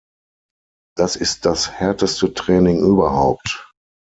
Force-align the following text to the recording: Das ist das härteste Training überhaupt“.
Das 0.97 1.15
ist 1.15 1.45
das 1.45 1.69
härteste 1.73 2.33
Training 2.33 2.79
überhaupt“. 2.79 3.69